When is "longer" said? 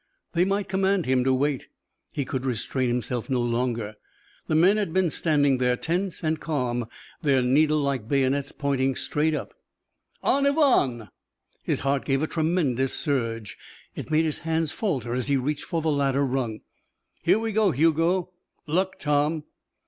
3.39-3.97